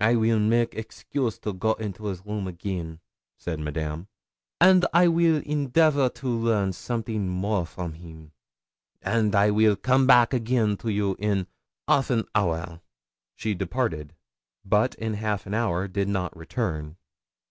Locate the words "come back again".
9.76-10.78